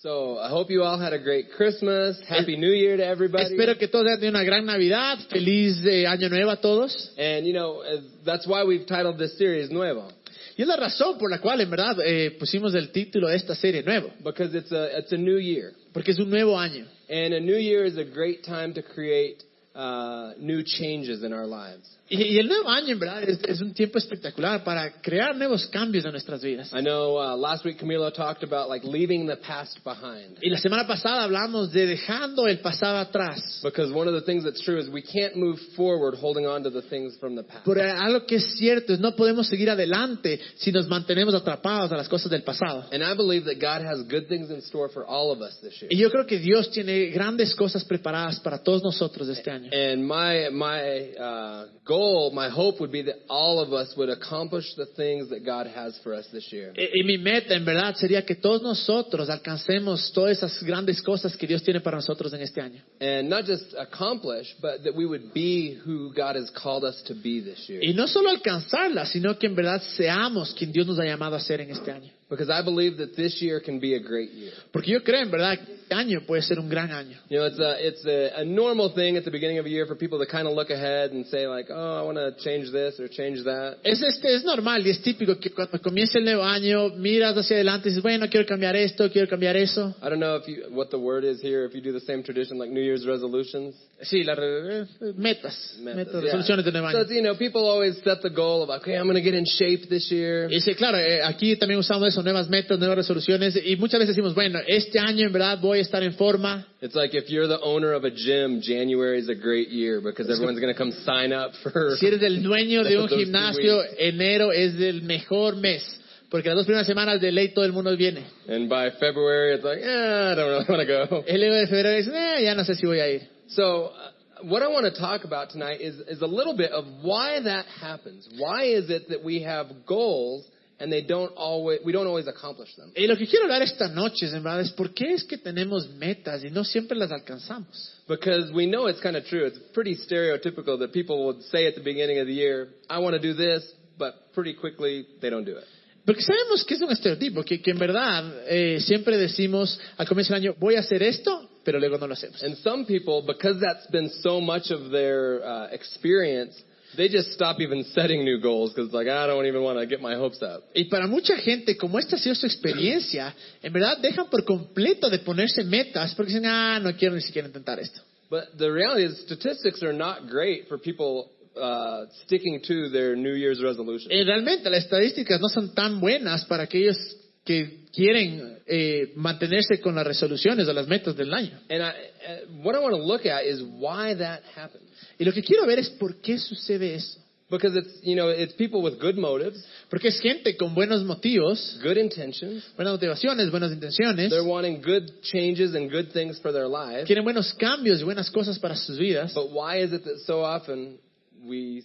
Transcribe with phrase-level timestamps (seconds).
[0.00, 2.20] So I hope you all had a great Christmas.
[2.28, 3.46] Happy New Year to everybody.
[3.46, 5.18] Espero que todos hayan tenido una gran Navidad.
[5.28, 7.12] Feliz eh, Año Nuevo a todos.
[7.18, 10.08] And you know, uh, that's why we've titled this series Nuevo.
[10.56, 13.56] Y es la razón por la cual, en verdad, eh, pusimos el título de esta
[13.56, 14.12] serie Nuevo.
[14.22, 15.72] Because it's a, it's a new year.
[15.92, 16.86] Porque es un nuevo año.
[17.10, 19.42] And a new year is a great time to create
[19.74, 21.97] uh, new changes in our lives.
[22.10, 25.66] Y, y el nuevo año, en verdad, es, es un tiempo espectacular para crear nuevos
[25.66, 26.72] cambios en nuestras vidas.
[26.72, 30.38] I know uh, last week Camilo talked about like leaving the past behind.
[30.40, 33.60] Y la semana pasada hablamos de dejando el pasado atrás.
[33.62, 36.70] Because one of the things that's true is we can't move forward holding on to
[36.70, 37.64] the things from the past.
[37.66, 41.96] Pero algo que es cierto es no podemos seguir adelante si nos mantenemos atrapados a
[41.96, 42.86] las cosas del pasado.
[42.90, 45.78] And I believe that God has good things in store for all of us this
[45.82, 45.90] year.
[45.92, 49.70] Y yo creo que Dios tiene grandes cosas preparadas para todos nosotros este año.
[49.72, 51.97] And my my uh, goal,
[52.32, 55.98] my hope would be that all of us would accomplish the things that God has
[56.02, 56.72] for us this year.
[56.76, 61.36] Y, y mi meta, en verdad, sería que todos nosotros alcancemos todas esas grandes cosas
[61.36, 62.82] que Dios tiene para nosotros en este año.
[63.00, 67.14] And not just accomplish, but that we would be who God has called us to
[67.14, 67.80] be this year.
[67.82, 71.40] Y no solo alcanzarlas, sino que en verdad seamos quien Dios nos ha llamado a
[71.40, 72.12] ser en este año.
[72.28, 74.52] Because I believe that this year can be a great year.
[74.70, 75.58] Porque yo creo, en verdad,
[75.88, 77.18] este año puede ser un gran año.
[77.30, 79.86] You know, it's a it's a, a normal thing at the beginning of a year
[79.86, 82.70] for people to kind of look ahead and say like, oh, I want to change
[82.70, 83.78] this or change that.
[83.84, 87.56] Es, este, es normal y es típico que cuando comienza el nuevo año miras hacia
[87.56, 89.94] adelante y dices, bueno, quiero cambiar esto, quiero cambiar eso.
[90.02, 91.64] I don't know if you what the word is here.
[91.64, 93.74] If you do the same tradition like New Year's resolutions.
[94.02, 96.20] Sí, las eh, metas, metas, yeah.
[96.20, 97.02] resoluciones de nuevo So año.
[97.02, 99.46] it's, you know, people always set the goal of okay, I'm going to get in
[99.46, 100.48] shape this year.
[100.50, 104.14] Y sí, claro, eh, aquí también usamos eso, nuevas metas, nuevas resoluciones, y muchas veces
[104.14, 106.66] decimos, bueno, este año en verdad voy a estar en forma.
[106.80, 110.30] It's like if you're the owner of a gym, January is a great year because
[110.30, 111.96] everyone's going to come sign up for.
[111.98, 115.82] Si eres el dueño de un gimnasio, enero es el mejor mes,
[116.30, 118.26] porque las dos primeras semanas de ley todo el mundo viene.
[118.48, 121.24] And by February, it's like, eh, I don't really want to go.
[121.26, 123.22] El 1 de febrero dice, eh, ya no sé si voy a ir.
[123.48, 124.10] So, uh,
[124.42, 127.66] what I want to talk about tonight is, is a little bit of why that
[127.80, 128.28] happens.
[128.38, 130.46] Why is it that we have goals
[130.80, 132.92] and they don't always, we don't always accomplish them?
[132.96, 135.88] Y lo que quiero hablar esta noche, en verdad, es por qué es que tenemos
[135.90, 138.02] metas y no siempre las alcanzamos.
[138.06, 139.44] Because we know it's kind of true.
[139.46, 143.14] It's pretty stereotypical that people would say at the beginning of the year, I want
[143.14, 145.64] to do this, but pretty quickly they don't do it.
[146.08, 150.32] Porque sabemos que es un estereotipo, que, que en verdad eh, siempre decimos al comienzo
[150.32, 152.42] del año, voy a hacer esto, pero luego no lo hacemos.
[152.42, 156.56] And some people, because that's been so much of their uh, experience,
[156.98, 160.02] they just stop even setting new goals because like I don't even want to get
[160.02, 160.64] my hopes up.
[160.74, 165.08] Y para mucha gente, como esta ha sido su experiencia, en verdad dejan por completo
[165.08, 168.02] de ponerse metas porque dicen, ah, no quiero ni siquiera intentar esto.
[168.28, 173.34] But the reality is, statistics are not great for people uh, sticking to their New
[173.34, 174.10] Year's resolution.
[174.10, 176.96] Realmente las estadísticas no son tan buenas para aquellos
[177.44, 181.58] que quieren eh, mantenerse con las resoluciones o las metas del año.
[181.68, 184.84] And I, uh, what I want to look at is why that happens.
[185.18, 187.20] Y lo que quiero ver es por qué sucede eso.
[187.50, 191.80] Because it's you know it's people with good motives, Porque es gente con buenos motivos,
[191.82, 192.62] good intentions.
[192.76, 197.06] buenas motivaciones, buenas intenciones, They're wanting good changes and good things for their lives.
[197.06, 199.32] quieren buenos cambios y buenas cosas para sus vidas.
[199.32, 200.98] But why is it that so often
[201.46, 201.84] we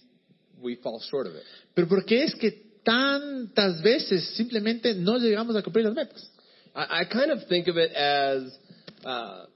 [0.60, 1.44] we fall short of it?
[1.74, 6.30] Pero ¿por qué es que tantas veces simplemente no llegamos a cumplir las metas?
[6.76, 8.58] I, I kind of think of it as
[9.04, 9.46] uh,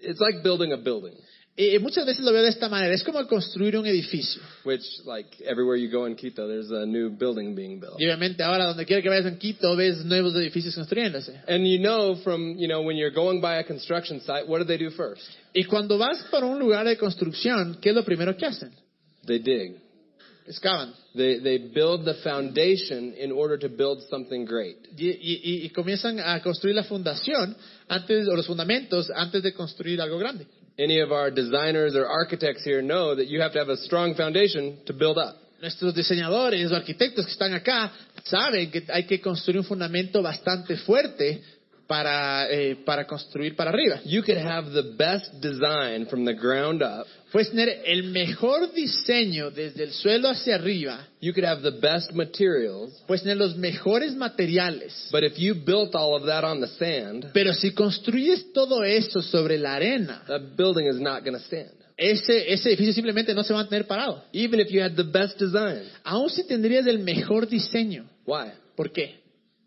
[0.00, 1.14] it's like building a building,
[1.54, 2.94] Y muchas veces lo veo de esta manera.
[2.94, 4.40] Es como construir un edificio.
[4.64, 8.00] which like everywhere you go in Quito, there's a new building being built.
[8.00, 11.42] Y obviamente ahora donde quiera que vayas en Quito ves nuevos edificios construyéndose.
[11.46, 14.64] And you know from you know when you're going by a construction site, what do
[14.64, 15.22] they do first?
[15.52, 18.70] Y cuando vas para un lugar de construcción, ¿qué es lo primero que hacen?
[19.26, 19.76] They dig.
[20.46, 20.92] Excavan.
[21.14, 24.76] They they build the foundation in order to build something great.
[24.96, 27.56] Y, y- y- comienzan a construir la fundación
[27.88, 30.46] antes, o los fundamentos antes de construir algo grande.
[30.78, 34.14] Any of our designers or architects here know that you have to have a strong
[34.14, 35.36] foundation to build up.
[35.60, 37.92] Nuestros diseñadores o arquitectos que están acá
[38.24, 41.40] saben que hay que construir un fundamento bastante fuerte
[41.92, 44.00] para, eh, para construir para arriba.
[44.06, 47.06] You could have the best design from the ground up.
[47.30, 52.12] Puedes tener el mejor diseño desde el suelo hacia arriba, You could have the best
[52.14, 52.94] materials.
[53.06, 55.10] puedes tener los mejores materiales.
[55.12, 59.20] But if you built all of that on the sand, Pero si construyes todo eso
[59.20, 61.72] sobre la arena, that building is not going to stand.
[61.98, 64.24] ese, ese edificio simplemente no se va a mantener parado.
[64.32, 65.82] Even if you had the best design.
[66.04, 68.08] Aún si tendrías el mejor diseño.
[68.24, 68.52] Why?
[68.74, 69.20] ¿Por qué?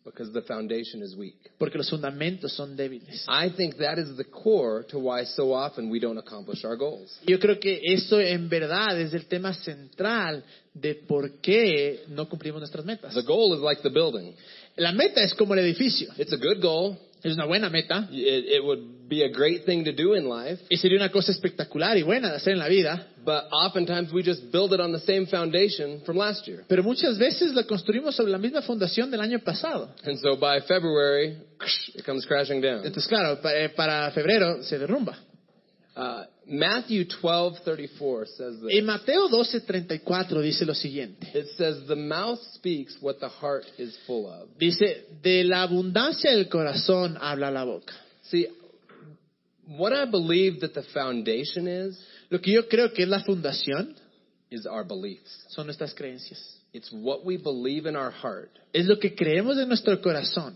[0.05, 1.35] Because the foundation is weak.
[1.57, 3.25] Porque los fundamentos son débiles.
[3.27, 7.19] I think that is the core to why so often we don't accomplish our goals.
[7.25, 10.43] Yo creo que eso en verdad es el tema central
[10.75, 13.15] de por qué no cumplimos nuestras metas.
[13.15, 14.35] The goal is like the building.
[14.75, 16.13] La meta es como el edificio.
[16.17, 16.97] It's a good goal.
[17.25, 20.63] Es una buena meta It, it would be a great thing to do in life,
[20.69, 24.23] y sería una cosa espectacular y buena de hacer en la vida, but oftentimes we
[24.23, 26.63] just build it on the same foundation from last year.
[26.67, 29.89] pero muchas veces la construimos sobre la misma fundación del año pasado.
[30.03, 31.37] And so by February,
[31.95, 32.85] it comes crashing down.
[32.85, 35.17] Entonces, claro, eh, para febrero se derrumba.
[35.95, 38.69] Uh, Matthew 12:34 says this.
[38.77, 41.27] En Mateo 12:34 dice lo siguiente.
[41.33, 46.31] It says, "The mouth speaks what the heart is full of." Dice, de la abundancia
[46.31, 47.93] del corazón habla la boca.
[48.29, 48.47] See,
[49.67, 51.99] what I believe that the foundation is
[52.29, 53.95] Lo que yo creo que es la fundación
[54.51, 55.45] is our beliefs.
[55.49, 56.39] son nuestras creencias.
[56.73, 60.55] It's what we believe in our heart, Es lo que creemos en nuestro corazón.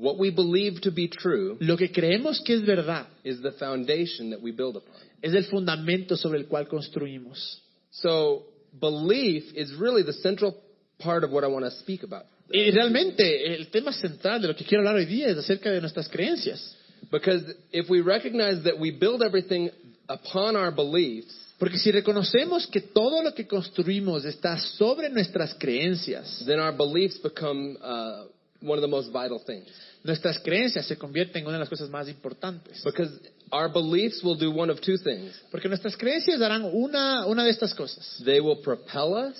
[0.00, 4.30] What we believe to be true Lo que creemos que es verdad is the foundation
[4.30, 4.96] that we build upon.
[5.22, 7.60] es el fundamento sobre el cual construimos.
[7.92, 8.44] So,
[8.80, 10.56] belief is really the central
[10.98, 12.24] part of what I want to speak about.
[12.52, 15.80] Y realmente el tema central de lo que quiero hablar hoy día es acerca de
[15.80, 16.76] nuestras creencias.
[17.10, 17.42] Because
[17.72, 19.70] if we recognize that we build everything
[20.08, 26.42] upon our beliefs, Porque si reconocemos que todo lo que construimos está sobre nuestras creencias,
[26.46, 28.24] then our beliefs become uh,
[28.62, 29.66] one of the most vital things.
[30.04, 32.82] Nuestras creencias se convierten en una de las cosas más importantes.
[32.84, 33.12] Because
[33.52, 35.40] our beliefs will do one of two things.
[35.50, 38.20] Porque nuestras creencias darán una, una de estas cosas.
[38.24, 39.36] They will propel us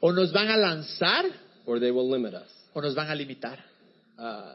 [0.00, 1.26] O nos van a lanzar
[1.66, 2.48] or they will limit us.
[2.72, 3.58] o nos van a limitar.
[4.18, 4.54] Uh,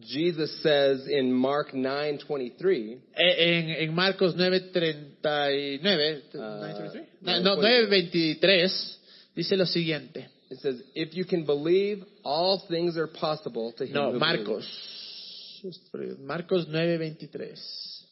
[0.00, 6.72] Jesus says in Mark 9:23, Eh, En, en Marcos 9.39, Ah,
[7.22, 8.98] no, no, 9.23,
[9.34, 10.30] dice lo siguiente.
[10.50, 14.66] It says, "If you can believe, all things are possible to him No, who Marcos.
[15.62, 18.04] believes." Marcos 9:23.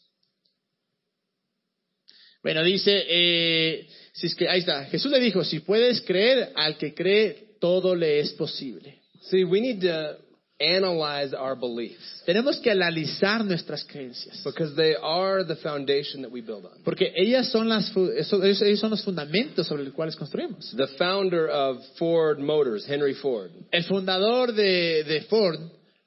[2.42, 6.78] Bueno, dice, eh, si es que, ahí está, Jesús le dijo, si puedes creer, al
[6.78, 9.00] que cree, todo le es posible.
[9.22, 10.16] See, we need to
[10.58, 16.40] analyze our beliefs Tenemos que analizar nuestras creencias, because they are the foundation that we
[16.40, 16.82] build on.
[16.84, 20.74] porque ellas son, las, ellos son los fundamentos sobre los cuales construimos.
[20.76, 25.58] The founder of Ford Motors, Henry Ford, El fundador de, de Ford,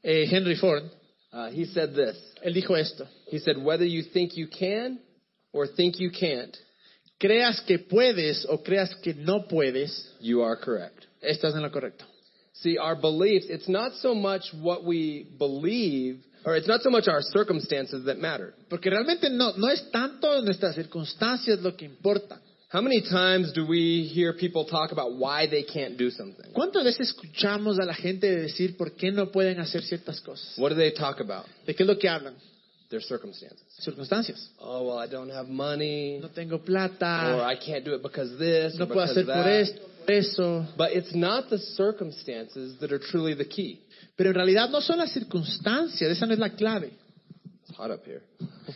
[0.03, 0.83] eh, Henry Ford,
[1.31, 2.17] uh, he said this.
[2.43, 4.99] él dijo esto, He said, "Whether you think you can
[5.53, 6.57] or think you can't,
[7.19, 12.05] creas que puedes o creas que no puedes, you are correct." estás en lo correcto.
[12.61, 17.07] See, our beliefs, it's not so much what we believe, or it's not so much
[17.07, 18.53] our circumstances that matter.
[18.69, 22.39] Porque realmente no, no es tanto nuestras circunstancias lo que importa.
[22.71, 26.51] How many times do we hear people talk about why they can't do something?
[26.53, 30.53] ¿Cuántas veces escuchamos a la gente decir por qué no pueden hacer ciertas cosas?
[30.57, 31.45] What do they talk about?
[31.65, 32.35] ¿De qué es lo que hablan?
[32.91, 33.59] Their circumstances.
[33.79, 34.49] Circunstancias.
[34.59, 37.35] Oh, well, I don't have money, No tengo plata.
[37.37, 40.65] or I can't do it because this, or no puedo hacer por esto, eso.
[40.77, 43.81] But it's not the circumstances that are truly the key.
[44.17, 46.91] Pero en realidad no son las circunstancias, esa no es la clave.
[47.63, 48.21] It's hot up here.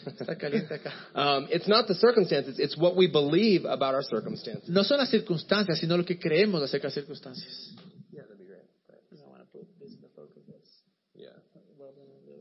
[0.05, 0.93] Está caliente acá.
[1.15, 4.69] um, it's not the circumstances, it's what we believe about our circumstances.
[4.69, 7.73] No son las circunstancias, sino lo que creemos acerca de las circunstancias.
[8.11, 8.63] Yeah, that'd be great.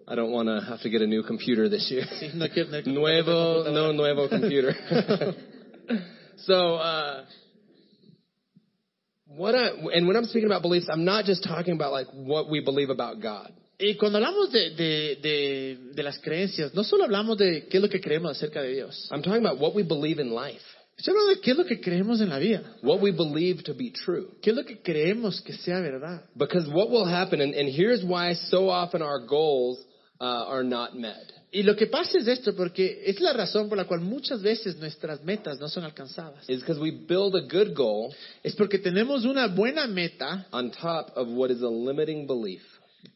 [0.07, 2.05] I don't want to have to get a new computer this year.
[2.21, 4.75] Sí, no quiero nuevo, no nuevo computer.
[6.39, 7.25] so, uh,
[9.37, 12.51] what I, and when I'm speaking about beliefs, I'm not just talking about like what
[12.51, 13.53] we believe about God.
[13.79, 17.83] Y cuando hablamos de, de, de, de las creencias, no solo hablamos de qué es
[17.83, 19.09] lo que creemos acerca de Dios.
[19.11, 20.61] I'm talking about what we believe in life,
[20.97, 22.63] Estoy hablando de qué es lo que creemos en la vida.
[22.83, 24.29] what we believe to be true.
[24.43, 26.23] ¿Qué es lo que creemos que sea verdad?
[26.37, 29.83] Because what will happen, and, and here's why so often our goals
[30.21, 31.33] uh, are not met.
[31.55, 34.79] Y lo que pasa es esto, porque es la razón por la cual muchas veces
[34.79, 36.47] nuestras metas no son alcanzadas.
[36.47, 41.29] Because we build a good goal Es porque tenemos una buena meta on top of
[41.29, 42.63] what is a limiting belief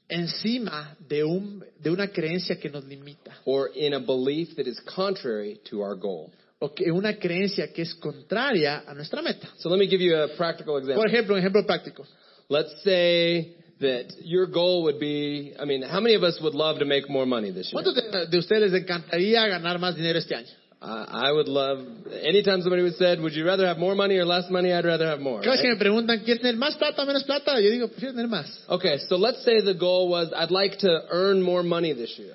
[0.09, 3.33] encima de, un, de una creencia que nos limita.
[3.45, 6.31] or in a belief that is contrary to our goal.
[6.59, 9.49] O que una creencia que es contraria a nuestra meta.
[9.59, 11.03] So let me give you a practical example.
[11.03, 12.07] Por ejemplo, un ejemplo práctico.
[12.49, 16.79] Let's say that your goal would be, I mean, how many of us would love
[16.79, 17.83] to make more money this year?
[17.83, 20.49] ¿Cuántos de, de ustedes les encantaría ganar más dinero este año?
[20.81, 21.79] I, I would love,
[22.23, 24.73] anytime somebody would said, would you rather have more money or less money?
[24.73, 25.41] I'd rather have more.
[25.41, 25.79] Cada vez que right?
[25.79, 27.61] me preguntan, ¿quieres tener más plata o menos plata?
[27.61, 28.47] Yo digo, prefiero tener más.
[28.69, 32.35] Okay, so let's say the goal was, I'd like to earn more money this year.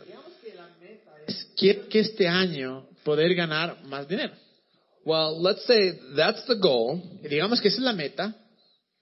[1.28, 4.34] Es, Quiero que este año poder ganar más dinero.
[5.06, 8.36] Well, let's say that's the goal, Y digamos que esa es la meta,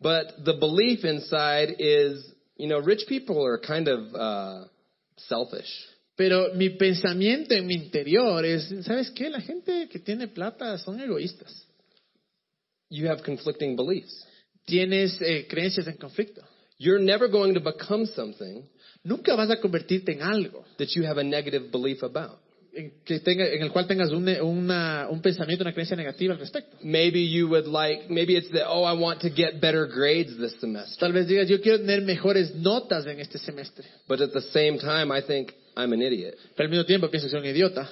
[0.01, 2.25] but the belief inside is,
[2.55, 4.65] you know, rich people are kind of uh,
[5.17, 5.69] selfish.
[6.15, 9.29] pero mi pensamiento en mi interior es, ¿sabes qué?
[9.29, 11.65] La gente que tiene plata son egoístas.
[12.89, 14.25] You have conflicting beliefs.
[14.65, 16.41] Tienes eh, creencias en conflicto.
[16.77, 18.67] You're never going to become something
[19.03, 22.39] Nunca vas a convertirte en algo that you have a negative belief about.
[22.79, 26.39] En, que tenga, en el cual tengas un, una- un pensamiento, una creencia negativa al
[26.39, 26.77] respecto.
[26.81, 30.59] Maybe you would like, maybe it's that, oh, I want to get better grades this
[30.59, 30.97] semester.
[30.99, 33.85] Tal vez digas, yo quiero tener mejores notas en este semestre.
[34.07, 36.35] But at the same time, I think I'm an idiot.
[36.55, 37.89] Pero al mismo tiempo piensas que soy un idiota.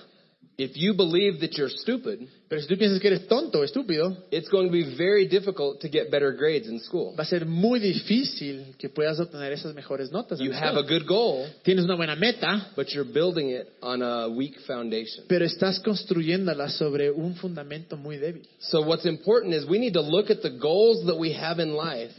[0.60, 4.50] If you believe that you're stupid, Pero si tú piensas que eres tonto estúpido, it's
[4.50, 7.14] going to be very difficult to get better grades in school.
[7.16, 10.40] va a ser muy difícil que puedas obtener esas mejores notas.
[10.40, 14.30] You have a good goal, Tienes una buena meta, but you're building it on a
[14.30, 15.26] weak foundation.
[15.28, 18.42] pero estás construyéndola sobre un fundamento muy débil.
[18.60, 21.74] So what's important is we need to look at the goals that we have in
[21.76, 22.14] life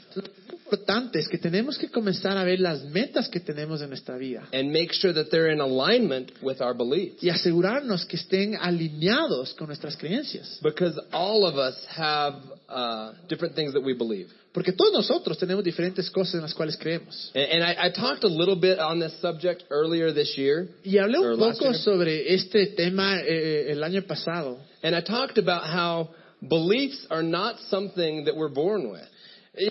[0.69, 4.19] Lo importante es que tenemos que comenzar a ver las metas que tenemos en nuestra
[4.19, 7.23] vida and make sure that they're in alignment with our beliefs.
[7.23, 10.59] y asegurarnos que estén alineados con nuestras creencias.
[10.63, 12.35] Because all of us have
[12.69, 14.29] uh, different things that we believe.
[14.53, 17.31] Porque todos nosotros tenemos diferentes cosas en las cuales creemos.
[17.35, 20.69] And, and I, I talked a little bit on this subject earlier this year.
[20.85, 24.59] Y hablé un poco sobre este tema eh, el año pasado.
[24.83, 26.11] And I talked about how
[26.47, 29.09] beliefs are not something that we're born with.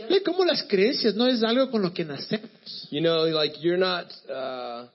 [0.04, 2.50] Hablé cómo las creencias no es algo con lo que nacemos.
[2.92, 4.88] You know, like you're not, uh,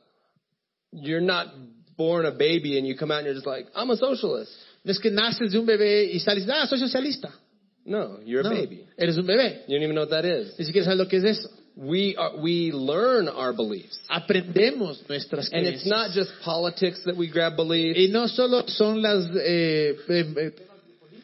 [0.92, 1.48] you're not
[1.96, 4.50] born a baby and you come out and you're just like, I'm a socialist.
[4.84, 7.30] No es que naces de un bebé y sales, ah, soy socialista.
[7.84, 8.84] No, you're No, a baby.
[8.98, 9.62] eres un bebé.
[9.66, 10.54] You don't even know what that is.
[10.58, 11.48] Ni siquiera sabes lo que es eso.
[11.74, 13.98] We are, we learn our beliefs.
[14.10, 15.86] Aprendemos nuestras And it's creencias.
[15.86, 17.98] not just politics that we grab beliefs.
[17.98, 19.94] Y no solo son las eh,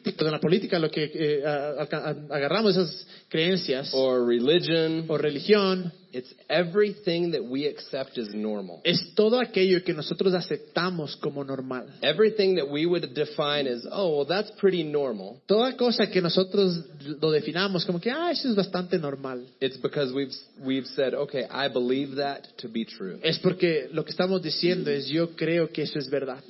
[0.04, 5.04] de la política lo que eh, a- a- agarramos esas creencias or religion.
[5.08, 8.80] o religión, It's everything that we accept as normal.
[8.82, 11.86] es todo aquello que nosotros aceptamos como normal.
[12.00, 15.36] Everything that we would define as, oh, well, that's pretty normal.
[15.46, 16.82] Toda cosa que nosotros
[17.20, 19.44] lo definamos como que, ah, eso es bastante normal.
[19.60, 20.32] It's because we've
[20.64, 23.18] we've said, okay, I believe that to be true.
[23.22, 26.42] Es porque lo que estamos diciendo es yo creo que eso es verdad.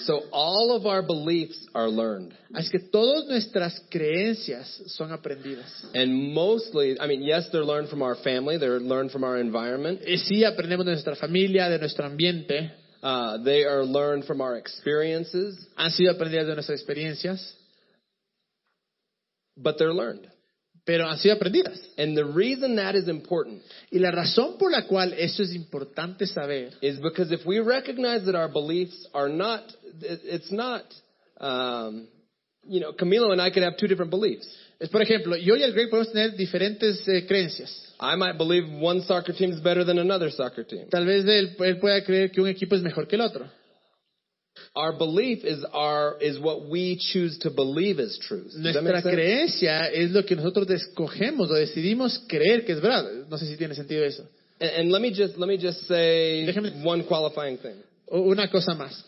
[0.00, 2.34] So all of our beliefs are learned.
[2.54, 5.66] Así que todas nuestras creencias son aprendidas.
[5.94, 10.00] And mostly, I mean, yes, they're learned from our family, they're learned from our environment.
[10.06, 12.72] Y sí aprendemos de nuestra familia, de nuestro ambiente,
[13.02, 17.52] Uh, they are learned from our experiences, han sido aprendidas de nuestras experiencias,
[19.56, 20.28] but they're learned.
[20.84, 21.80] Pero han sido aprendidas.
[21.96, 26.26] And the reason that is important Y la razón por la cual eso es importante
[26.26, 29.62] saber is because if we recognize that our beliefs are not,
[30.00, 30.82] it's not,
[31.38, 32.08] um,
[32.64, 34.48] you know, Camilo and I could have two different beliefs.
[34.82, 37.94] es, por ejemplo, yo y el Greg podemos tener diferentes eh, creencias.
[38.00, 40.88] I might believe one soccer team is better than another soccer team.
[40.90, 43.48] Tal vez él, él pueda creer que un equipo es mejor que el otro.
[44.74, 48.52] Our belief is our is what we choose to believe is truth.
[48.54, 53.26] Does Nuestra creencia es lo que nosotros escogemos o decidimos creer que es verdad.
[53.28, 54.24] No sé si tiene sentido eso.
[54.60, 57.74] And, and let me just let me just say Déjame- one qualifying thing.
[58.10, 59.04] Una cosa más.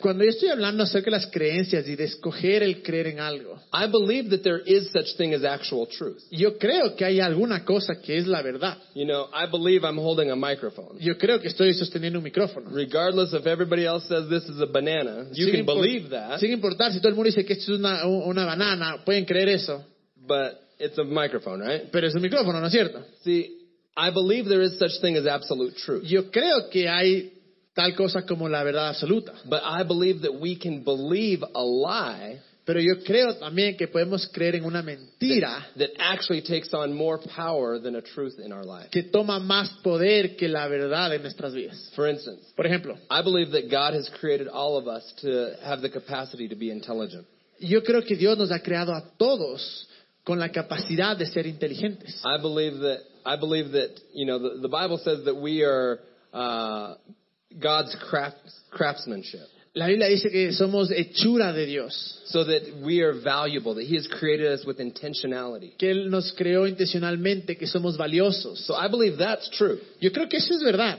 [0.00, 3.60] Cuando yo estoy hablando acerca de las creencias y de escoger el creer en algo,
[3.72, 6.22] I believe that there is such thing as actual truth.
[6.30, 8.78] yo creo que hay alguna cosa que es la verdad.
[8.94, 11.00] You know, I believe I'm holding a microphone.
[11.00, 12.70] Yo creo que estoy sosteniendo un micrófono.
[12.70, 16.52] Regardless if everybody else says this is a banana, you Sin can believe that, Sin
[16.52, 19.84] importar si todo el mundo dice que esto es una, una banana, pueden creer eso,
[20.24, 21.90] but it's a microphone, right?
[21.90, 23.04] pero es un micrófono, ¿no es cierto?
[23.24, 23.61] See,
[23.96, 26.04] I believe there is such thing as absolute truth.
[26.04, 27.32] Yo creo que hay
[27.74, 32.40] tal cosa como la verdad absoluta, But I believe that we can believe a lie
[32.64, 37.18] pero yo creo también que podemos creer en una mentira that actually takes on more
[37.34, 38.88] power than a truth in our life.
[38.92, 41.90] que toma más poder que la verdad en nuestras vidas.
[41.96, 45.82] For instance, Por ejemplo, I believe that God has created all of us to have
[45.82, 47.26] the capacity to be intelligent.
[47.58, 49.88] yo creo que Dios nos ha creado a todos
[50.24, 52.22] con la capacidad de ser inteligentes.
[52.24, 56.00] I believe that I believe that you know the, the Bible says that we are
[56.32, 56.94] uh,
[57.60, 58.36] God's craft,
[58.70, 63.74] craftsmanship, La Biblia dice que somos hechura de Dios, so that we are valuable.
[63.76, 65.78] That He has created us with intentionality.
[65.78, 68.66] que Él nos creó intencionalmente, que somos valiosos.
[68.66, 69.78] So I believe that's true.
[69.98, 70.98] Yo creo que eso es verdad.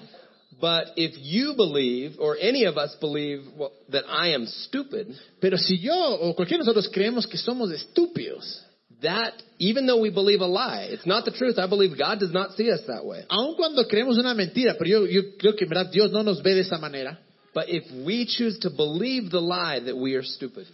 [0.60, 5.08] But if you believe, or any of us believe, well, that I am stupid,
[5.40, 8.64] Pero si yo o cualquiera de nosotros creemos que somos estúpidos,
[9.04, 11.58] that even though we believe a lie, it's not the truth.
[11.60, 13.24] I believe God does not see us that way.
[13.30, 16.42] aun cuando creemos una mentira, pero yo, yo creo que en verdad Dios no nos
[16.42, 17.20] ve de esa manera,
[17.54, 20.66] But if we choose to believe the lie that we are stupid,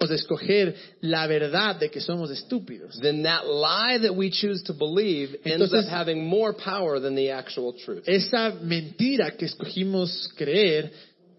[0.00, 2.98] a escoger la verdad de que somos estúpidos.
[3.00, 7.14] then that lie that we choose to believe ends Entonces- up having more power than
[7.14, 8.02] the actual truth.
[8.06, 10.90] Esa mentira que escogimos creer,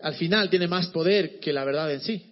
[0.02, 2.24] al final tiene más poder que la verdad en sí.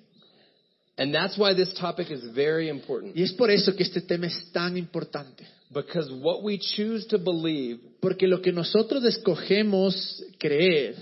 [0.98, 3.16] And that's why this topic is very important.
[3.16, 5.44] Y es por eso que este tema es tan importante.
[5.74, 10.94] Because what we choose to believe Porque lo que nosotros escogemos creer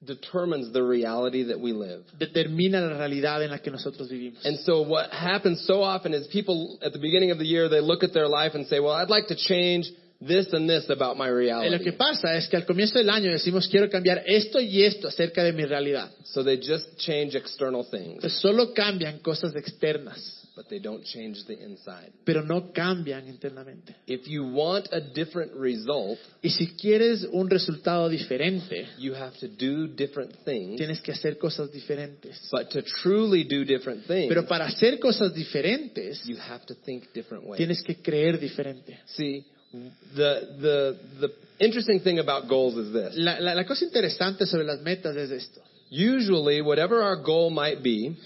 [0.00, 2.04] determines the reality that we live.
[2.18, 4.44] determina la realidad en la que nosotros vivimos.
[4.46, 7.80] And so what happens so often is people at the beginning of the year, they
[7.80, 9.90] look at their life and say, well, I'd like to change
[10.20, 11.84] this and this about my Eh, Lo reality.
[11.84, 15.42] que pasa es que al comienzo del año decimos quiero cambiar esto y esto acerca
[15.42, 16.10] de mi realidad.
[16.24, 21.44] So they just change external things, Pues solo cambian cosas externas, but they don't change
[21.46, 22.12] the inside.
[22.24, 23.96] pero no cambian internamente.
[24.06, 29.48] If you want a different result, Y si quieres un resultado diferente, you have to
[29.48, 30.76] do different things.
[30.76, 32.46] tienes que hacer cosas diferentes.
[32.52, 37.10] But to truly do different things, Pero para hacer cosas diferentes, you have to think
[37.14, 37.56] different ways.
[37.56, 38.98] tienes que creer diferente.
[39.06, 43.14] See, the, the, the interesting thing about goals is this.
[43.16, 45.60] La, la- la cosa interesante sobre las metas es esto.
[45.90, 48.16] Usually, whatever our goal might be,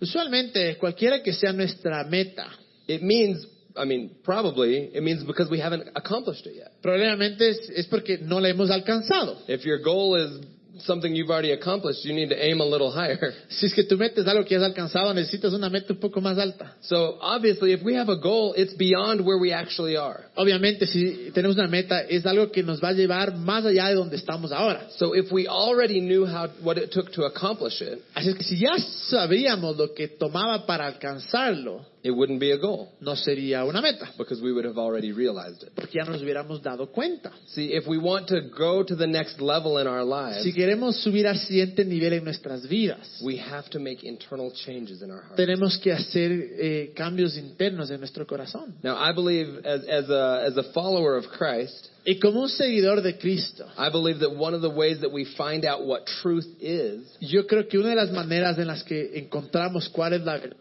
[0.00, 2.48] Usualmente, cualquiera que sea nuestra meta,
[2.88, 6.72] it means, I mean, probably, it means because we haven't accomplished it yet.
[6.82, 9.38] probablemente es, es porque no la hemos alcanzado.
[9.46, 10.44] If your goal is
[10.80, 13.18] something you've already accomplished, you need to aim a little higher.
[13.48, 16.20] Si es que tu meta es algo que has alcanzado, necesitas una meta un poco
[16.20, 16.74] más alta.
[16.82, 20.24] So obviously, if we have a goal, it's beyond where we actually are.
[20.36, 23.94] Obviamente, si tenemos una meta, es algo que nos va a llevar más allá de
[23.94, 24.88] donde estamos ahora.
[24.96, 28.44] So if we already knew how, what it took to accomplish it, Así es que
[28.44, 28.76] si ya
[29.10, 34.08] sabríamos lo que tomaba para alcanzarlo, it wouldn't be a goal no sería una meta,
[34.18, 35.72] because we would have already realized it.
[35.74, 37.30] porque ya nos hubiéramos dado cuenta.
[37.48, 41.02] See, if we want to go to the next level in our lives, Si queremos
[41.02, 45.22] subir al siguiente nivel en nuestras vidas, we have to make internal changes in our
[45.22, 45.36] hearts.
[45.36, 48.74] tenemos que hacer eh, cambios internos en nuestro corazón.
[48.82, 53.00] Now, I believe as, as, a, as a follower of Christ, Y como un seguidor
[53.00, 56.46] de Cristo, I believe that one of the ways that we find out what truth
[56.60, 60.38] is, yo creo que una de las maneras en las que encontramos cuál es la
[60.38, 60.56] verdad,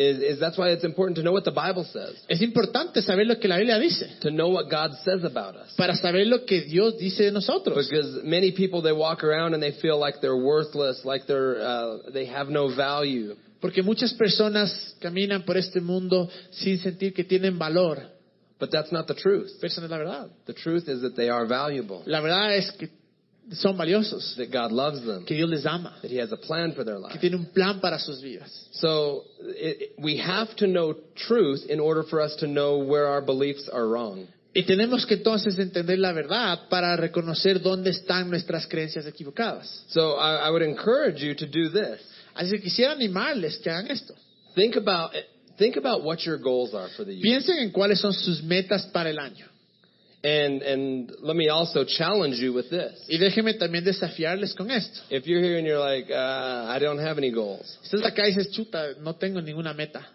[0.00, 3.24] is, is that's why it's important to know what the Bible says, es importante saber
[3.26, 5.74] lo que la Biblia dice, to know what God says about us.
[5.76, 7.86] para saber lo que Dios dice de nosotros.
[7.88, 12.10] Because many people, they walk around and they feel like they're worthless, like they're, uh,
[12.12, 13.34] they have no value.
[13.60, 14.70] Porque muchas personas
[15.02, 17.98] caminan por este mundo sin sentir que tienen valor,
[18.58, 19.50] But that's not the truth.
[19.60, 20.30] pero esa no es la verdad.
[20.46, 22.88] The truth is that they are valuable, La verdad es que
[23.52, 26.72] son valiosos, that God loves them, que Dios les ama, that He has a plan
[26.72, 28.50] for their que tiene un plan para sus vidas.
[28.72, 33.20] So it- we have to know truth in order for us to know where our
[33.20, 34.26] beliefs are wrong.
[34.52, 39.84] Y tenemos que entonces entender la verdad para reconocer dónde están nuestras creencias equivocadas.
[39.90, 42.00] So I, I would encourage you to do this.
[42.34, 44.14] Así que quisiera animarles que hagan esto.
[44.54, 45.12] Think about
[45.56, 47.22] think about what your goals are for the year.
[47.22, 49.46] Piensen en cuáles son sus metas para el año.
[50.22, 52.92] And and let me also challenge you with this.
[53.08, 55.00] Y déjenme también desafiarles con esto.
[55.08, 58.24] If you're here and you're like, uh, I don't have any goals, Si estás acá
[58.24, 60.06] y dices, chuta, no tengo ninguna meta.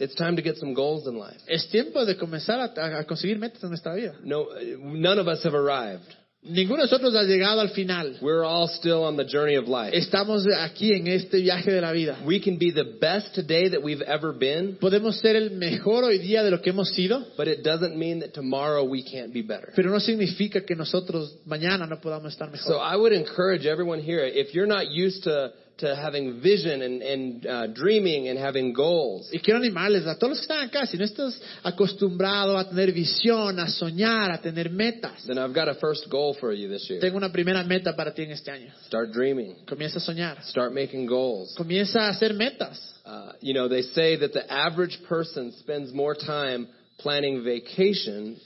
[0.00, 1.40] it's time to get some goals in life.
[1.48, 4.14] Es tiempo de comenzar a, a conseguir metas en nuestra vida.
[4.24, 6.14] No, none of us have arrived.
[6.40, 8.16] Ninguno de nosotros ha llegado al final.
[8.22, 9.92] We're all still on the journey of life.
[9.92, 12.16] Estamos aquí en este viaje de la vida.
[12.24, 16.18] We can be the best today that we've ever been, Podemos ser el mejor hoy
[16.18, 19.42] día de lo que hemos sido, but it doesn't mean that tomorrow we can't be
[19.42, 19.72] better.
[19.74, 22.82] pero no significa que nosotros mañana no podamos estar So mejor.
[22.82, 27.46] I would encourage everyone here, if you're not used to, to having vision and, and
[27.46, 30.96] uh, dreaming and having goals, Y quiero animarles a todos los que están acá, si
[30.96, 35.74] no estás acostumbrado a tener visión, a soñar, a tener metas, then I've got a
[35.74, 37.00] first goal for you this year.
[37.00, 38.72] tengo una primera meta para ti en este año.
[38.86, 39.54] Start dreaming.
[39.66, 41.54] Comienza a soñar, Start making goals.
[41.56, 42.78] comienza a hacer metas.
[43.06, 48.36] Uh, you know, they say that the average person spends more time planning vacation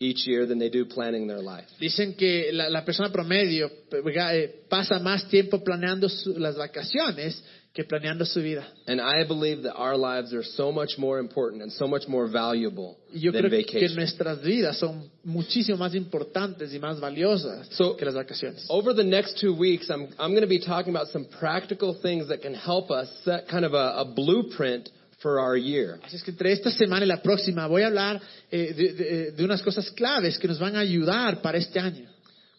[0.00, 1.66] each year than they do planning their life.
[1.80, 7.42] Dicen que la, la persona promedio eh, pasa más tiempo planeando su- las vacaciones
[7.74, 8.64] que planeando su vida.
[8.86, 12.28] And I believe that our lives are so much more important and so much more
[12.28, 17.96] valuable yo than creo que nuestras vidas son muchísimo más importantes y más valiosas So-
[17.96, 18.66] que las vacaciones.
[18.68, 22.28] Over the next two weeks, I'm, I'm going to be talking about some practical things
[22.28, 25.98] that can help us set kind of a, a blueprint for our year.
[26.04, 29.30] Así es que entre esta semana y la próxima voy a hablar eh, de, de-
[29.32, 32.08] de unas cosas claves que nos van a ayudar para este año.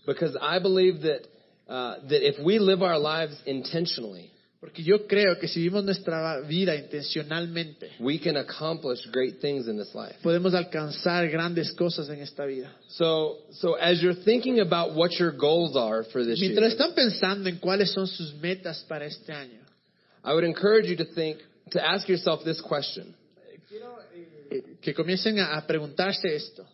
[0.06, 1.22] Because I believe that,
[1.68, 6.42] uh, that if we live our lives intentionally, Porque yo creo que si vivimos nuestra
[6.42, 10.16] vida intencionalmente, we can accomplish great things in this life.
[10.22, 12.70] podemos alcanzar grandes cosas en esta vida.
[12.90, 16.94] So, so as you're thinking about what your goals are for this year, Mientras están
[16.94, 19.62] pensando en cuáles son sus metas para este año,
[20.26, 21.38] I would encourage you to think,
[21.72, 23.16] to ask yourself this question.
[24.82, 26.66] que comiencen a, preguntarse esto.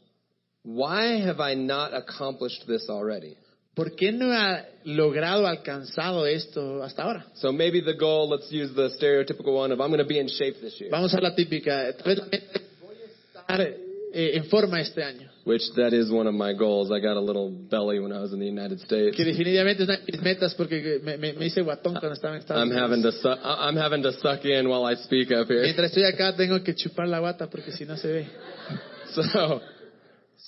[0.64, 3.38] Why have I not accomplished this already?
[3.76, 7.26] ¿Por qué no ha logrado alcanzado esto hasta ahora?
[7.36, 10.30] So maybe the goal, let's use the stereotypical one of I'm going to be in
[10.30, 11.94] shape this year, Vamos a la típica.
[11.98, 15.30] Tal vez la meta es, voy a estar eh, en forma este año.
[15.46, 16.92] Which that is one of my goals.
[16.92, 19.16] I got a little belly when I was in the United States.
[19.16, 22.34] Que definitivamente es una de mis metas porque me, me- me hice guatón cuando estaba
[22.36, 22.90] en Estados I'm Unidos.
[22.90, 25.62] having to su- I'm having to suck in while I speak up here.
[25.62, 28.28] Mientras estoy acá tengo que chupar la guata porque si no se ve.
[29.16, 29.62] So,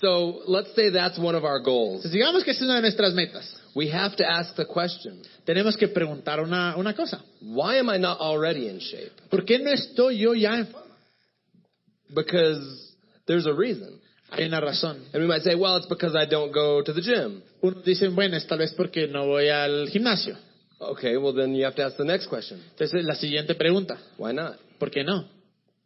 [0.02, 2.04] so let's say that's one of our goals.
[2.04, 3.56] Entonces, digamos que es una de nuestras metas.
[3.76, 7.22] We have to ask the question: Tenemos que preguntar una, una cosa.
[7.42, 9.12] Why am I not already in shape?
[9.30, 10.88] ¿Por qué no estoy yo ya en forma?
[12.14, 12.60] Because
[13.28, 14.00] there's a reason.
[14.30, 14.98] Hay una razón.
[15.14, 17.42] And we might say, well, it's because I don't go to the gym.
[17.62, 20.36] Unos dicen, bueno, es tal vez porque no voy al gimnasio.
[20.80, 22.62] Okay, well then you have to ask the next question.
[22.72, 24.58] Entonces, la siguiente pregunta, Why not?
[24.78, 25.26] ¿por qué no?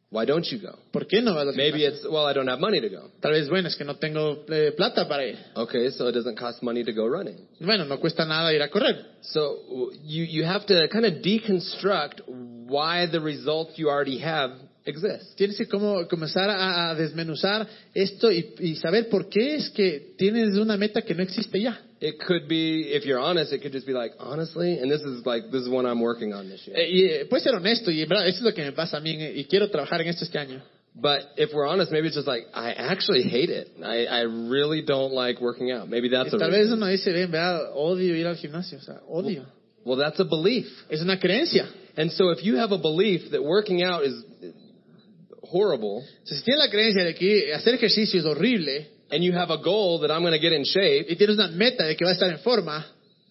[0.10, 0.77] Why don't you go?
[0.91, 1.99] ¿Por qué no vas al Maybe gimnasio?
[1.99, 3.12] it's, well, I don't have money to go.
[3.21, 5.38] Tal vez, bueno, es que no tengo eh, plata para ir.
[5.56, 7.38] Okay, so it doesn't cost money to go running.
[7.62, 8.97] Bueno, no cuesta nada ir a correr.
[9.21, 14.51] So you, you have to kind of deconstruct why the result you already have
[14.86, 15.36] exists.
[15.36, 20.13] Tienes que como comenzar a, a desmenuzar esto y, y saber por qué es que
[20.17, 21.80] tienes una meta que no existe ya.
[22.00, 25.24] It could be, if you're honest, it could just be like, honestly, and this is
[25.24, 26.76] like, this is one I'm working on this year.
[26.76, 28.98] Eh, y eh, puedes ser honesto y en verdad, eso es lo que me pasa
[28.98, 30.63] a mí y quiero trabajar en esto este año.
[30.94, 33.70] But if we're honest, maybe it's just like, I actually hate it.
[33.82, 35.88] I, I really don't like working out.
[35.88, 36.80] Maybe that's a Tal vez reason.
[36.80, 39.46] uno dice, ven, verdad, odio ir al gimnasio, o sea, odio.
[39.86, 40.65] Well, that's a belief.
[40.89, 41.65] Es una creencia.
[41.96, 44.13] And so if you have a belief that working out is
[45.52, 50.00] horrible, si la creencia de que hacer ejercicio es horrible and you have a goal
[50.00, 52.26] that I'm going to get in shape, y tienes una meta de que vas a
[52.26, 52.86] estar en forma,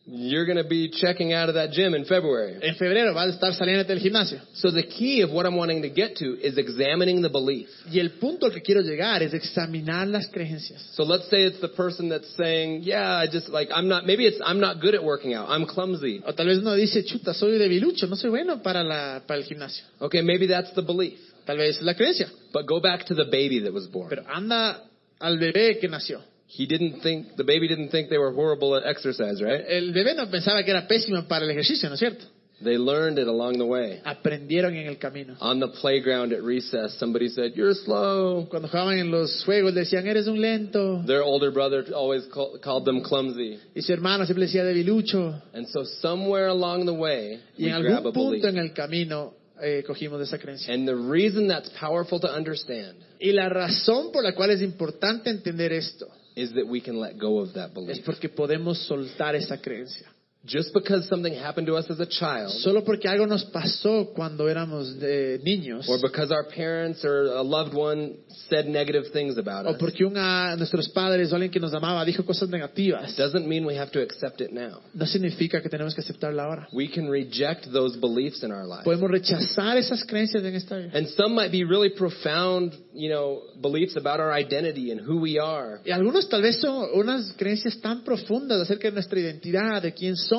[0.06, 2.58] you're going to be checking out of that gym in February.
[2.62, 4.40] en febrero a estar saliendo del gimnasio.
[4.54, 7.68] So the key of what I'm wanting to get to is examining the belief.
[7.86, 10.80] Y el punto al que quiero llegar es examinar las creencias.
[10.94, 14.26] So let's say it's the person that's saying, yeah, I just like, I'm not, maybe
[14.26, 15.48] it's, I'm not good at working out.
[15.48, 16.22] I'm clumsy.
[16.26, 19.46] O tal vez uno dice, chuta, soy debilucho, no soy bueno para, la, para el
[19.46, 19.84] gimnasio.
[20.00, 21.18] Okay, maybe that's the belief.
[21.44, 22.28] Tal vez es la creencia.
[22.52, 24.08] But go back to the baby that was born.
[24.08, 24.84] Pero anda
[25.18, 26.20] al bebé que nació.
[26.46, 29.64] He didn't think, the baby didn't think they were horrible at exercise, right?
[29.68, 32.24] El bebé no pensaba que era pésimo para el ejercicio, ¿no es cierto?
[32.62, 34.00] They learned it along the way.
[34.04, 35.34] Aprendieron en el camino.
[35.40, 38.48] On the playground at recess, somebody said, you're slow.
[38.50, 41.02] Cuando jugaban en los juegos decían, eres un lento.
[41.06, 43.58] Their older brother always call, called them clumsy.
[43.74, 45.40] Y su hermano siempre decía debilucho.
[45.54, 48.70] And so somewhere along the way, Y we en grab a algún punto en belief.
[48.70, 50.72] el camino eh, cogimos esa creencia.
[50.72, 55.30] And the reason that's powerful to understand Y la razón por la cual es importante
[55.30, 58.04] entender esto is that we can let go of that es belief.
[58.04, 60.08] porque podemos soltar esa creencia.
[60.46, 64.48] Just because something happened to us as a child, Solo porque algo nos pasó cuando
[64.48, 68.14] éramos eh, niños, or because our parents or a loved one
[68.48, 72.02] said negative things about o us, porque una, nuestros padres o alguien que nos amaba
[72.06, 74.80] dijo cosas negativas, doesn't mean we have to accept it now.
[74.94, 76.68] no significa que tenemos que aceptarla ahora.
[76.72, 78.84] We can reject those beliefs in our life.
[78.84, 80.96] Podemos rechazar esas creencias en esta vida.
[80.96, 85.38] And some might be really profound, you know, beliefs about our identity and who we
[85.38, 85.80] are.
[85.84, 90.16] Y algunos tal vez son unas creencias tan profundas acerca de nuestra identidad, de quién
[90.16, 90.29] somos.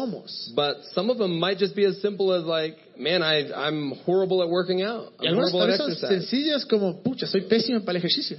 [0.56, 4.42] But some of them might just be as simple as like, man, I, I'm horrible
[4.42, 5.14] at working out.
[5.20, 6.10] Y I'm algunas horrible at exercise.
[6.10, 8.38] sencillas como, pucha, soy pésimo para el ejercicio.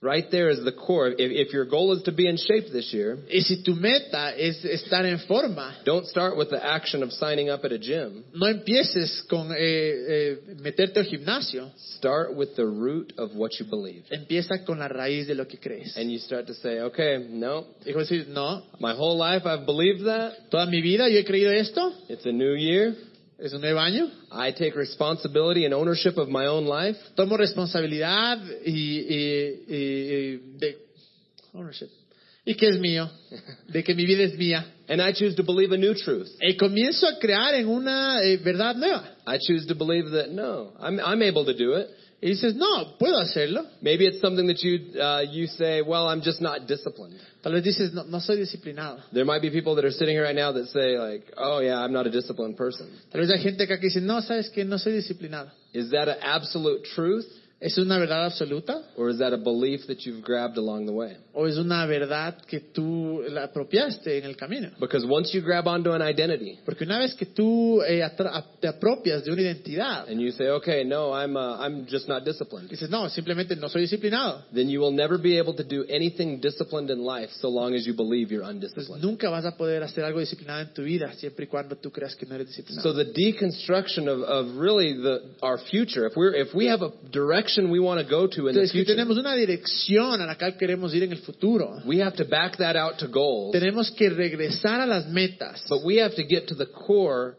[0.00, 1.08] Right there is the core.
[1.08, 4.32] If, if your goal is to be in shape this year, Y si tu meta
[4.38, 8.22] es estar en forma, don't start with the action of signing up at a gym.
[8.32, 11.72] no empieces con eh, eh, meterte al gimnasio.
[11.96, 14.04] Start with the root of what you believe.
[14.12, 15.96] Empieza con la raíz de lo que crees.
[15.96, 20.04] And you start to say, okay, no, Y decir, no, my whole life I've believed
[20.04, 20.48] that.
[20.48, 22.94] toda mi vida yo he creído esto, It's a new year.
[23.38, 26.98] Es un nuevo año, I take responsibility and ownership of my own life.
[27.14, 30.76] tomo responsabilidad y, y- y- de
[31.54, 31.88] ownership.
[32.44, 33.08] y que es mío,
[33.68, 34.64] de que mi vida es mía.
[34.88, 36.28] And I choose to believe a new truth.
[36.40, 39.16] Y comienzo a crear en una eh, verdad nueva.
[39.26, 41.88] I choose to believe that no, I'm, I'm able to do it.
[42.20, 43.64] Y dices, no, puedo hacerlo.
[43.80, 47.14] Maybe it's something that you uh, you say, well, I'm just not disciplined.
[47.42, 49.00] Tal vez dices, no, no soy disciplinado.
[49.12, 51.78] There might be people that are sitting here right now that say like, oh yeah,
[51.78, 52.90] I'm not a disciplined person.
[53.12, 55.50] Tal vez hay gente acá que dice, no, sabes que no soy disciplinado.
[55.72, 57.26] Is that an absolute truth,
[57.60, 58.82] ¿Es una verdad absoluta?
[58.98, 61.16] Or is that a belief that you've grabbed along the way?
[61.32, 64.70] ¿O es una verdad que tú la apropiaste en el camino?
[64.80, 68.66] Because once you grab onto an identity Porque una vez que tú eh, atra- te
[68.68, 72.68] apropias de una identidad, and you say, okay, no, I'm uh, I'm just not disciplined,
[72.68, 74.44] dices, no, simplemente no soy disciplinado.
[74.52, 77.86] then you will never be able to do anything disciplined in life so long as
[77.86, 79.02] you believe you're undisciplined.
[79.02, 82.16] nunca vas a poder hacer algo disciplinado en tu vida siempre y cuando tú creas
[82.16, 82.48] que no eres
[82.82, 86.90] So the deconstruction of, of really the our future, if we're if we have a
[87.10, 88.87] direction we want to go to in the Entonces, que future.
[88.88, 91.80] Tenemos una dirección a la cual queremos ir en el futuro.
[91.86, 95.64] We have to back that out to goals, Tenemos que regresar a las metas.
[95.68, 97.36] but we have to get to the core,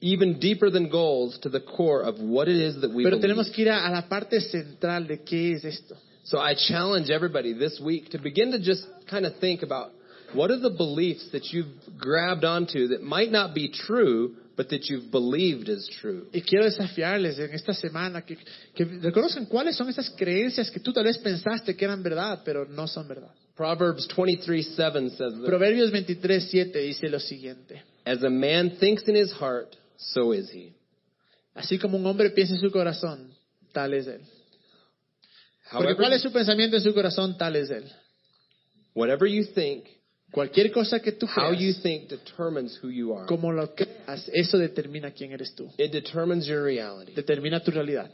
[0.00, 3.22] even deeper than goals, to the core of what it is that we Pero believe.
[3.22, 5.96] tenemos que ir a, a la parte central de qué es esto.
[6.24, 9.90] So I challenge everybody this week to begin to just kind of think about
[10.32, 14.90] what are the beliefs that you've grabbed onto that might not be true, but that
[14.90, 16.28] you've believed is true.
[16.34, 18.36] Y quiero desafiarles en esta semana que,
[18.74, 22.66] que reconozcan cuáles son esas creencias que tú tal vez pensaste que eran verdad, pero
[22.66, 23.30] no son verdad.
[23.56, 27.82] Proverbs 23:7 says that Proverbios 23, 7 dice lo siguiente.
[28.04, 30.74] as a man thinks in his heart, so is he.
[31.54, 33.32] Así como un hombre piensa en su corazón,
[33.72, 34.20] tal es él.
[35.72, 37.90] Porque However, cuál es su pensamiento en su corazón, tal es él.
[38.92, 39.84] whatever you think,
[40.32, 43.26] Cualquier cosa que tú how you think determines who you are.
[43.26, 45.68] como lo creas, eso determina quién eres tú.
[45.78, 47.14] It determines your reality.
[47.14, 48.10] Determina tu realidad.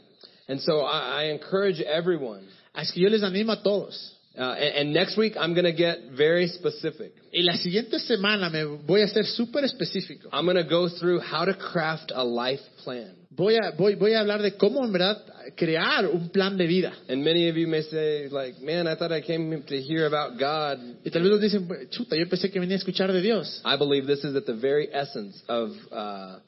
[0.47, 2.47] And so I, I encourage everyone.
[2.73, 4.13] Así que yo les animo a todos.
[4.37, 7.11] Uh, and, and next week I'm going to get very specific.
[7.33, 10.29] Y la siguiente semana me voy a ser súper específico.
[10.31, 13.15] I'm going to go through how to craft a life plan.
[13.29, 15.21] Voy a, voy, voy a hablar de cómo en verdad
[15.55, 16.93] crear un plan de vida.
[17.09, 20.39] And many of you may say, like, man, I thought I came to hear about
[20.39, 20.79] God.
[21.03, 23.61] Y tal vez nos dicen, chuta, yo pensé que venía a escuchar de Dios.
[23.65, 26.39] I believe this is at the very essence of, uh,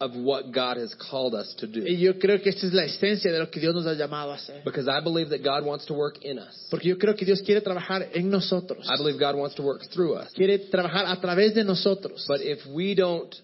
[0.00, 1.80] of what God has called us to do.
[1.80, 4.30] Y yo creo que esta es la esencia de lo que Dios nos ha llamado
[4.30, 4.62] a hacer.
[4.64, 6.68] Because I believe that God wants to work in us.
[6.70, 8.86] Porque yo creo que Dios quiere trabajar en nosotros.
[8.88, 10.32] I believe God wants to work through us.
[10.32, 12.24] Quiere trabajar a través de nosotros.
[12.28, 13.34] But if we don't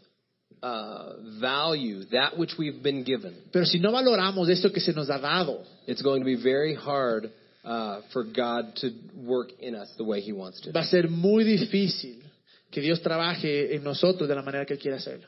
[0.63, 5.09] uh, value that which we've been given, Pero si no valoramos esto que se nos
[5.09, 7.31] ha dado, it's going to be very hard
[7.65, 10.73] uh, for God to work in us the way He wants to.
[10.73, 12.23] va a ser muy difícil
[12.71, 15.27] que Dios trabaje en nosotros de la manera que Él quiere hacerlo.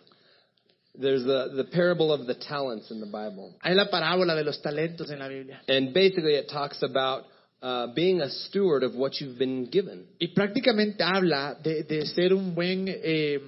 [0.94, 3.54] There's the, the parable of the talents in the Bible.
[3.62, 5.62] Hay la parábola de los talentos en la Biblia.
[5.66, 7.24] And basically, it talks about
[7.62, 10.06] uh, being a steward of what you've been given.
[10.20, 13.38] Y prácticamente habla de, de ser un buen, eh,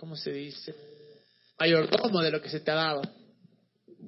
[0.00, 0.74] ¿cómo se dice?
[1.60, 3.02] Mayordomo de lo que se te ha dado.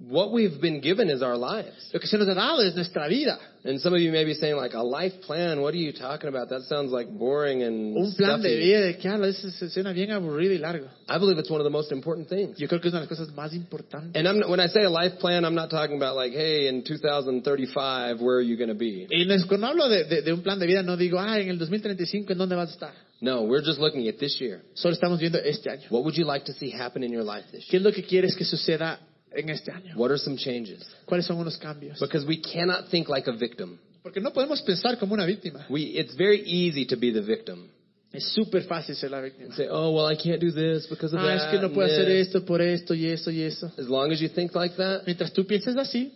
[0.09, 1.91] What we've been given is our lives.
[1.93, 3.39] Lo que se nos ha dado es nuestra vida.
[3.65, 5.61] And some of you may be saying, like, a life plan?
[5.61, 6.49] What are you talking about?
[6.49, 9.29] That sounds like boring and Un plan de vida, ¿de qué habla?
[9.29, 10.89] Eso se suena bien aburrido y largo.
[11.09, 12.59] I believe it's one of the most important things.
[12.59, 14.17] Yo creo que es una de las cosas más importantes.
[14.17, 16.83] And I'm, when I say a life plan, I'm not talking about like, hey, in
[16.83, 19.07] 2035, where are you going to be?
[19.11, 21.59] Y cuando hablo de, de- de un plan de vida, no digo, ah, en el
[21.59, 23.12] 2035, ¿en dónde vas a estar?
[23.23, 24.63] No, we're just looking at this year.
[24.75, 25.87] Solo estamos viendo este año.
[25.91, 27.81] What would you like to see happen in your life this ¿Qué year?
[27.81, 28.99] es lo que quieres que suceda
[29.31, 29.95] en este año?
[29.97, 30.83] What are some changes?
[31.07, 32.01] ¿Cuáles son unos cambios?
[32.01, 33.79] Because we cannot think like a victim.
[34.03, 35.65] Porque no podemos pensar como una víctima.
[35.71, 37.69] We, it's very easy to be the victim.
[38.13, 39.47] Es súper fácil ser la víctima.
[39.47, 41.37] And say, oh, well, I can't do this because of Ah, that.
[41.37, 43.71] es que no and puedo hacer this." esto por esto y eso y eso.
[43.79, 46.13] As long as you think like that, Mientras tú pienses así,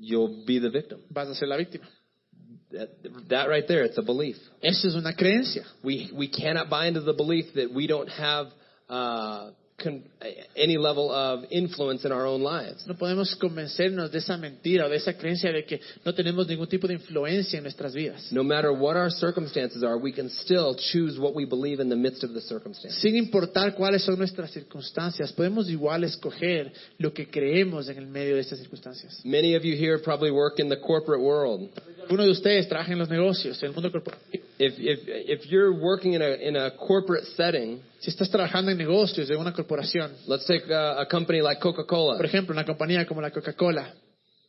[0.00, 0.98] you'll be the victim.
[1.08, 1.88] vas a ser la víctima.
[2.72, 2.88] That,
[3.28, 4.36] that right there, it's a belief.
[4.62, 5.64] Eso es una creencia.
[5.82, 8.46] We, we cannot buy into the belief that we don't have
[8.88, 9.50] uh,
[9.82, 10.02] con,
[10.56, 12.86] any level of influence in our own lives.
[12.86, 16.68] No podemos convencernos de esa mentira o de esa creencia de que no tenemos ningún
[16.68, 18.30] tipo de influencia en nuestras vidas.
[18.32, 21.96] No matter what our circumstances are, we can still choose what we believe in the
[21.96, 23.00] midst of the circumstance.
[23.00, 28.36] Sin importar cuáles son nuestras circunstancias, podemos igual escoger lo que creemos en el medio
[28.36, 29.20] de estas circunstancias.
[29.24, 31.70] Many of you here probably work in the corporate world.
[32.02, 34.44] Alguno de ustedes trabaja en los negocios, en el mundo corporativo.
[34.64, 38.78] If, if, if you're working in a, in a corporate setting, Si estás trabajando en
[38.78, 42.16] negocios de una corporación, let's take a, a company like Coca-Cola.
[42.16, 43.92] por ejemplo, una compañía como la Coca-Cola,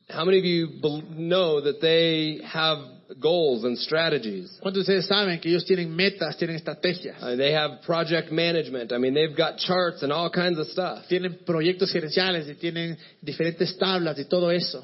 [0.10, 2.78] How many of you bel know that they have
[3.20, 4.52] goals and strategies?
[4.62, 7.22] ¿cuántos de ustedes saben que ellos tienen metas, tienen estrategias?
[7.24, 8.92] Uh, they have project management.
[8.92, 12.98] I mean, they've got charts and all kinds of stuff Tienen proyectos gerenciales y tienen
[13.22, 14.84] diferentes tablas y todo eso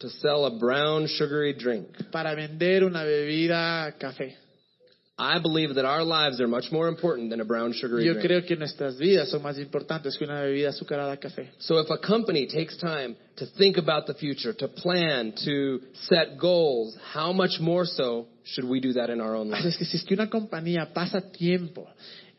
[0.00, 1.88] to sell a brown sugary drink.
[2.10, 4.36] para vender una bebida café.
[5.20, 8.24] I believe that our lives are much more important than a brown sugary Yo drink.
[8.26, 11.50] creo que nuestras vidas son más importantes que una bebida azucarada café.
[11.58, 16.38] So if a company takes time to think about the future, to plan, to set
[16.38, 19.66] goals, how much more so should we do that in our own Así lives?
[19.74, 21.88] es que si es que una compañía pasa tiempo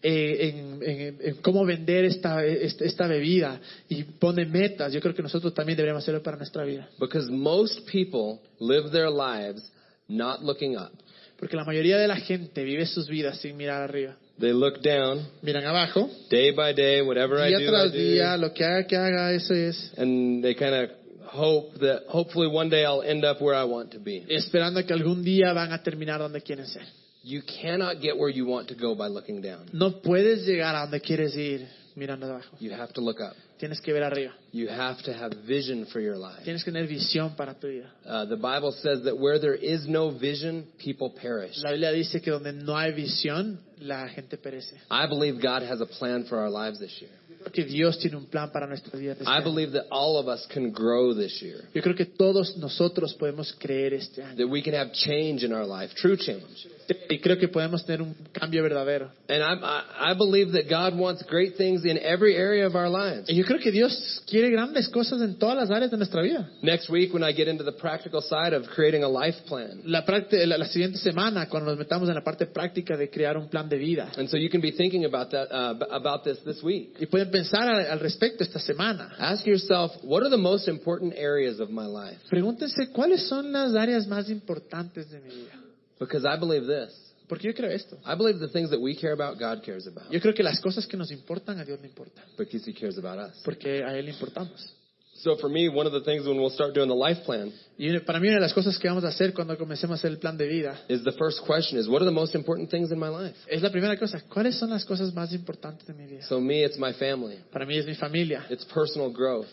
[0.02, 5.14] eh, en, en- en cómo vender esta, esta, esta bebida y pone metas, yo creo
[5.14, 6.88] que nosotros también deberíamos hacerlo para nuestra vida.
[6.98, 9.70] Because most people live their lives
[10.08, 10.92] not looking up.
[11.40, 14.16] Porque la mayoría de la gente vive sus vidas sin mirar arriba.
[14.40, 17.98] They look down Miran abajo, day by day, whatever I día do, I tras do.
[17.98, 19.94] día, lo que haga que haga, eso es.
[19.98, 20.90] and they kind of
[21.26, 24.26] hope that hopefully one day I'll end up where I want to be.
[24.30, 26.84] Esperando que algún día van a terminar donde quieren ser.
[27.24, 29.70] You cannot get where you want to go by looking down.
[29.74, 32.56] No puedes llegar a donde quieres ir mirando abajo.
[32.60, 33.36] You have to look up.
[33.60, 34.32] Tienes que ver arriba.
[34.54, 36.44] You have to have vision for your life.
[36.46, 37.92] Tienes que tener visión para tu vida.
[38.06, 41.62] Uh, the Bible says that where there is no vision, people perish.
[41.62, 44.78] La Biblia dice que donde no hay visión, la gente perece.
[44.90, 47.12] I believe God has a plan for our lives this year.
[47.54, 49.14] Que Dios tiene un plan para nuestra vida.
[49.14, 51.66] este I believe that all of us can grow this year.
[51.74, 54.38] Yo creo que todos nosotros podemos creer este año.
[54.38, 56.68] That we can have change in our life, true change.
[57.10, 59.12] Y creo que podemos tener un cambio verdadero.
[59.28, 62.90] And I, I, I believe that God wants great things in every area of our
[62.90, 63.30] lives.
[63.30, 66.50] Y yo creo que Dios quiere grandes cosas en todas las áreas de nuestra vida.
[66.62, 69.82] Next week, when I get into the practical side of creating a life plan.
[69.86, 73.50] La, la, la siguiente semana, cuando nos metamos en la parte práctica de crear un
[73.50, 74.12] plan de vida.
[74.18, 76.96] And so you can be thinking about that, uh, about this this week.
[77.00, 79.14] Y pueden pensar al, al respecto esta semana.
[79.20, 82.18] Ask yourself, what are the most important areas of my life?
[82.30, 85.59] Pregúntense cuáles son las áreas más importantes de mi vida.
[86.00, 86.94] Because I believe this.
[87.28, 87.98] Porque yo creo esto.
[88.06, 90.12] I believe the things that we care about, God cares about.
[90.12, 92.24] Yo creo que las cosas que nos importan a Dios le importan.
[92.38, 93.42] Because He cares about us.
[93.44, 94.74] Porque a Él le importamos.
[95.22, 98.00] So for me, one of the things when we'll start doing the life plan Y
[98.00, 100.18] para mí una de las cosas que vamos a hacer cuando comencemos a hacer el
[100.18, 102.98] plan de vida is the first question is, what are the most important things in
[102.98, 103.36] my life?
[103.48, 104.22] es la primera cosa.
[104.30, 106.22] ¿Cuáles son las cosas más importantes de mi vida?
[106.24, 107.38] So me, it's my family.
[107.52, 109.48] Para mí es mi familia, It's personal growth.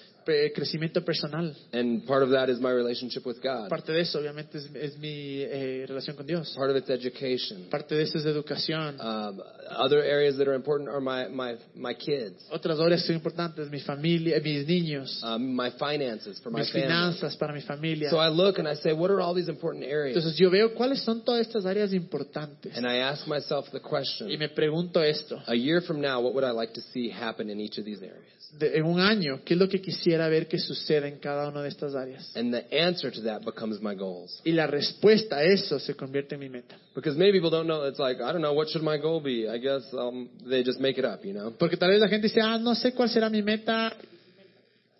[0.55, 1.55] Crecimiento personal.
[1.73, 3.69] And part of that is my relationship with God.
[3.69, 6.55] Parte de eso, obviamente, es, es mi eh, relación con Dios.
[6.57, 7.69] Part of it's education.
[7.71, 8.97] Parte de eso es educación.
[9.01, 9.41] Um,
[9.79, 13.71] other areas that are important are my, my, my kids, Otras áreas que son importantes,
[13.71, 16.87] mi familia, mis niños, um, my finances for my mis family.
[16.89, 18.11] finanzas para mi familia.
[18.11, 20.17] So I look and I say, what are all these important areas?
[20.17, 22.77] Entonces yo veo cuáles son todas estas áreas importantes.
[22.77, 25.39] And I ask myself the Y question, me pregunto esto.
[25.47, 28.03] a year from now, what would I like to see happen in each of these
[28.03, 28.33] areas?
[28.59, 31.63] De- en un año, ¿qué es lo que quisiera ver que suceda en cada una
[31.63, 32.35] de estas áreas?
[32.35, 34.41] And the answer to that becomes my goals.
[34.45, 36.77] Y la respuesta a eso se convierte en mi meta.
[36.95, 37.87] Because many people don't know.
[37.87, 39.49] It's like, I don't know, what should my goal be?
[39.49, 41.53] I guess um, they just make it up, you know?
[41.59, 43.93] Porque tal vez la gente dice, ah, no sé cuál será mi meta.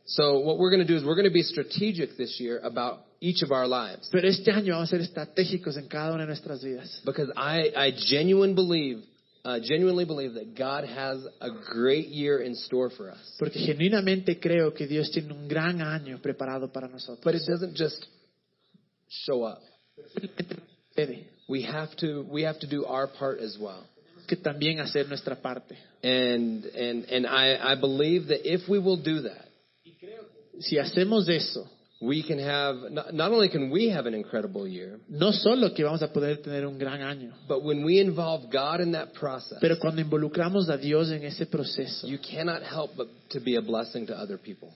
[0.07, 3.01] So what we're going to do is we're going to be strategic this year about
[3.21, 4.09] each of our lives.
[4.13, 7.03] Pero este año vamos a ser estratégicos en cada una de nuestras vidas.
[7.05, 9.03] Because I, I genuine believe,
[9.47, 13.37] uh, genuinely believe that God has a great year in store for us.
[13.39, 17.23] Porque genuinamente creo que Dios tiene un gran año preparado para nosotros.
[17.23, 18.07] But it doesn't just
[19.09, 19.61] show up.
[21.49, 23.87] We have to, we have to do our part as well.
[24.27, 25.77] que también hacer nuestra parte.
[26.03, 29.47] And, and, and I, I believe that if we will do that,
[30.59, 31.69] Si hacemos eso,
[32.01, 36.03] we can have, not, only can we have an incredible year, no solo que vamos
[36.03, 39.77] a poder tener un gran año, but when we involve God in that process, pero
[39.81, 44.07] cuando involucramos a Dios en ese proceso, you cannot help but to be a blessing
[44.07, 44.73] to other people.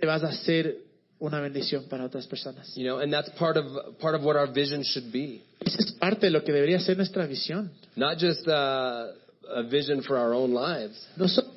[0.00, 0.76] te vas a ser
[1.20, 2.76] una bendición para otras personas.
[2.76, 5.42] You know, and that's part of, part of what our vision should be.
[5.60, 7.70] Esa es parte de lo que debería ser nuestra visión.
[7.94, 9.12] Not just uh,
[9.54, 11.06] a vision for our own lives.
[11.16, 11.48] No solo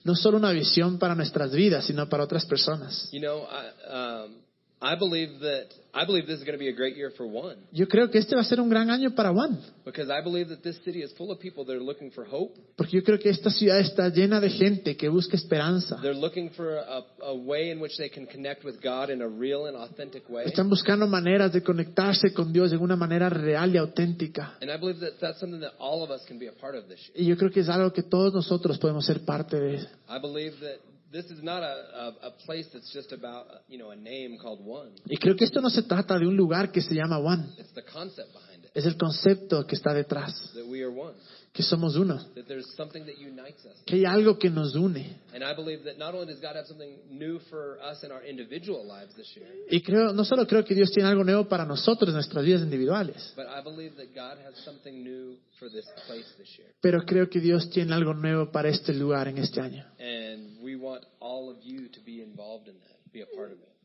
[0.04, 3.10] No solo una visión para nuestras vidas, sino para otras personas.
[3.12, 4.47] You know, I, um,
[4.80, 7.58] I believe that I believe this is going to be a great year for one
[7.72, 10.50] Yo creo que este va a ser un gran año para Juan, because I believe
[10.50, 12.54] that this city is full of people that are looking for hope.
[12.76, 15.98] porque yo creo que esta ciudad está llena de gente que busca esperanza.
[16.04, 19.28] They're looking for a, a way in which they can connect with God in a
[19.28, 20.46] real and authentic way.
[20.46, 24.58] Están buscando maneras de conectarse con Dios de una manera real y auténtica.
[24.62, 26.88] And I believe that that's something that all of us can be a part of
[26.88, 27.16] this year.
[27.16, 29.78] Y yo creo que es algo que todos nosotros podemos ser parte de.
[30.08, 30.78] I believe that
[31.18, 34.64] this is not a, a, a place that's just about, you know, a name called
[34.64, 34.92] one.
[35.10, 37.74] Y creo que esto no se trata de un lugar que se llama Juan, It's
[37.74, 40.54] the concept behind it, es el concepto que está detrás,
[41.58, 42.24] que somos uno.
[43.84, 45.18] Que hay algo que nos une.
[49.72, 52.62] Y creo, no solo creo que Dios tiene algo nuevo para nosotros en nuestras vidas
[52.62, 53.34] individuales,
[56.80, 59.84] pero creo que Dios tiene algo nuevo para este lugar en este año.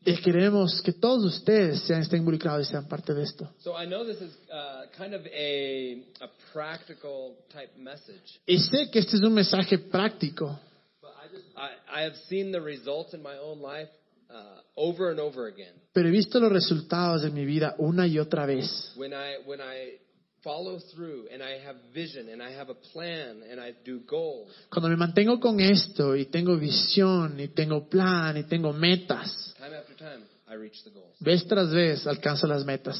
[0.05, 3.49] Y queremos que todos ustedes sean, estén involucrados y sean parte de esto.
[3.59, 8.89] So I know this is uh, kind of a, a practical type message, Y sé
[8.91, 10.59] que este es un mensaje práctico,
[11.01, 13.89] but I just I, I have seen the results in my own life
[14.29, 15.73] uh, over and over again.
[15.93, 18.91] pero he visto los resultados de mi vida una y otra vez.
[18.97, 19.99] When I when I
[20.43, 24.51] follow through and I have vision and I have a plan and I do goals,
[24.69, 29.77] Cuando me mantengo con esto y tengo visión y tengo plan y tengo metas, time
[29.77, 31.15] after time I reach the goals.
[31.19, 32.99] vez tras vez alcanzo las metas.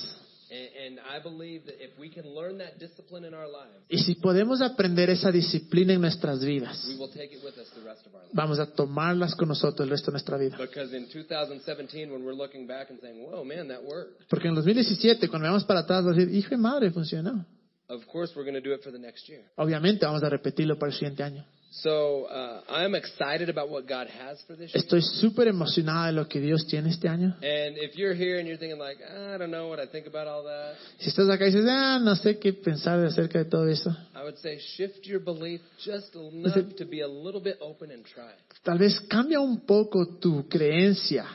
[3.90, 7.70] Y si podemos aprender esa disciplina en nuestras vidas, we will take it with us
[7.74, 8.34] the rest of our lives.
[8.34, 10.58] vamos a tomarlas con nosotros el resto de nuestra vida.
[10.58, 14.28] Because in 2017, when we're looking back and saying, whoa, man, that worked.
[14.30, 17.46] Porque en 2017, cuando veamos para atrás, vamos a decir, hijo de madre, funcionó.
[17.88, 19.42] Of course, we're going to do it for the next year.
[19.56, 21.46] Obviamente vamos a repetirlo para el siguiente año.
[21.82, 24.84] So uh, I'm excited about what God has for this year.
[24.84, 27.36] Estoy súper emocionada de lo que Dios tiene este año.
[27.42, 30.28] And if you're here and you're thinking like, I don't know what I think about
[30.28, 33.68] all that, Si estás acá y dices, ah, no sé qué pensar acerca de todo
[33.68, 37.90] eso, I would say shift your belief just enough to be a little bit open
[37.92, 38.32] and try.
[38.64, 41.26] tal vez cambia un poco tu creencia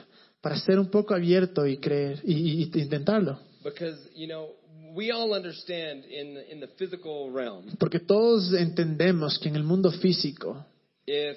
[0.40, 3.40] para ser un poco abierto y creer y, y- y intentarlo.
[3.64, 4.50] Because, you know,
[4.98, 9.92] we all understand in, in the physical realm, Porque todos entendemos que en el mundo
[9.92, 10.66] físico,
[11.06, 11.36] if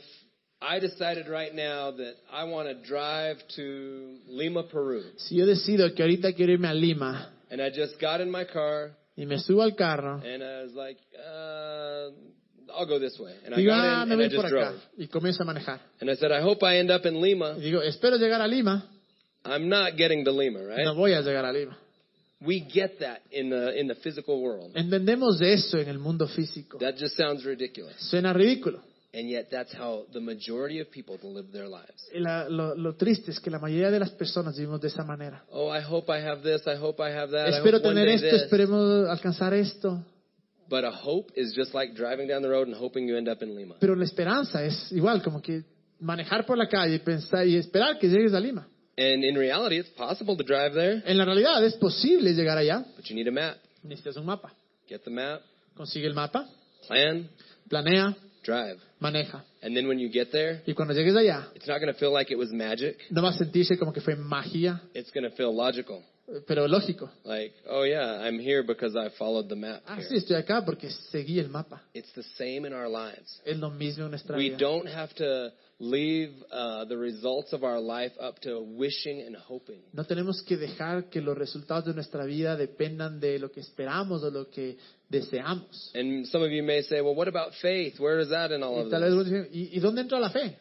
[0.59, 5.93] I decided right now that I want to drive to Lima, Peru, si yo decido
[5.93, 9.37] que ahorita quiero irme a Lima and I just got in my car y me
[9.37, 12.09] subo al carro, and I was like, uh,
[12.75, 13.35] I'll go this way.
[13.45, 14.75] And I digo, got ah, in me and I just drove.
[14.97, 15.79] y comienzo a manejar.
[15.99, 17.55] And I said, I hope I end up in Lima.
[17.57, 18.89] Y digo, espero llegar a Lima,
[19.45, 20.83] I'm not getting to Lima, right?
[20.83, 21.77] no voy a llegar a Lima.
[22.43, 24.71] We get that in the in the physical world.
[24.75, 26.79] Entendemos de eso en el mundo físico.
[26.79, 27.95] That just sounds ridiculous.
[28.09, 28.81] Suena ridículo.
[29.13, 32.09] And yet that's how the majority of people live their lives.
[32.13, 35.43] La- lo, lo triste es que la mayoría de las personas vivimos de esa manera.
[35.51, 37.49] Oh, I hope I have this, I hope I have that.
[37.49, 38.43] I Espero hope one tener esto, this.
[38.43, 40.03] esperemos alcanzar esto.
[40.69, 43.43] But a hope is just like driving down the road and hoping you end up
[43.43, 43.75] in Lima.
[43.81, 45.63] Pero la esperanza es igual, como que
[45.99, 48.65] manejar por la calle y pensar y esperar que llegues a Lima.
[48.97, 52.83] And in reality, it's possible to drive there, En la realidad es posible llegar allá.
[52.95, 53.57] but you need a map.
[53.83, 54.51] Necesitas un mapa.
[54.87, 55.41] Get the map,
[55.75, 56.47] Consigue el mapa,
[56.87, 57.27] plan,
[57.69, 58.77] planea, drive.
[58.99, 59.43] maneja.
[59.63, 62.11] And then when you get there, Y cuando llegues allá, it's not going to feel
[62.11, 62.97] like it was magic.
[63.09, 66.03] no va a sentirse como que fue magia, It's going to feel logical.
[66.47, 67.09] Pero lógico.
[67.23, 69.81] Like, oh yeah, I'm here because I followed the map.
[69.87, 70.07] Ah, here.
[70.09, 71.81] sí, estoy acá porque seguí el mapa.
[71.93, 73.41] It's the same in our lives.
[73.45, 74.57] Es lo mismo en nuestra We vida.
[74.57, 79.81] don't have to leave uh, the results of our life up to wishing and hoping.
[79.93, 84.23] No tenemos que dejar que los resultados de nuestra vida dependan de lo que esperamos
[84.23, 84.77] o lo que
[85.09, 85.91] deseamos.
[85.95, 87.99] And some of you may say, well, what about faith?
[87.99, 89.11] Where is that in all Y of tal this?
[89.11, 90.55] uno dice, ¿y, y dónde entra la fe?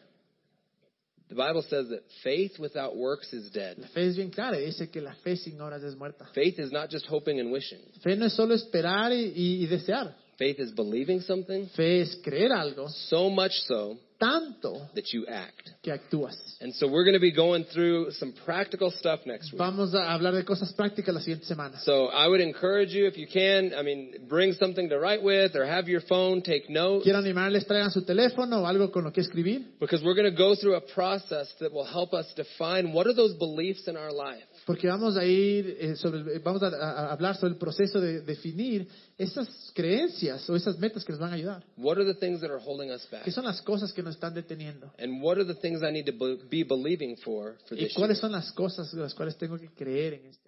[1.31, 3.77] The Bible says that faith without works is dead.
[3.79, 6.27] La fe es bien clara, dice que la fe sin obras es muerta.
[6.35, 7.79] Faith is not just hoping and wishing.
[8.03, 10.13] Fe no es solo esperar y, y- y desear.
[10.37, 15.71] Faith is believing something Fe es creer algo so much so tanto that you act.
[15.81, 16.35] que actúas.
[16.61, 19.57] And so we're going to be going through some practical stuff next week.
[19.57, 21.79] Vamos a hablar de cosas prácticas la siguiente semana.
[21.79, 25.55] So I would encourage you, if you can, I mean, bring something to write with
[25.55, 27.03] or have your phone, take notes.
[27.03, 30.37] Quiero animarles, traigan su teléfono o algo con lo que escribir, Because we're going to
[30.37, 34.11] go through a process that will help us define what are those beliefs in our
[34.11, 34.43] life.
[34.65, 38.21] Porque vamos a ir eh, sobre, el- vamos a, a- hablar sobre el proceso de
[38.21, 38.87] definir
[39.17, 41.63] esas creencias o esas metas que nos van a ayudar.
[41.77, 43.23] What are the things that are holding us back?
[43.23, 44.91] ¿Qué son las cosas que nos están deteniendo?
[44.99, 47.89] And what are the things I need to be be believing for for ¿Y this
[47.89, 47.93] year?
[47.95, 50.40] cuáles son las cosas las cuales tengo que creer en este